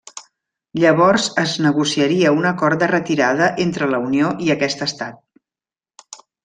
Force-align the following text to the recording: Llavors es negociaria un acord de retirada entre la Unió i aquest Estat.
Llavors 0.83 1.27
es 1.41 1.53
negociaria 1.65 2.33
un 2.39 2.49
acord 2.53 2.81
de 2.85 2.89
retirada 2.95 3.53
entre 3.69 3.93
la 3.95 4.03
Unió 4.09 4.35
i 4.47 4.53
aquest 4.59 4.87
Estat. 4.91 6.23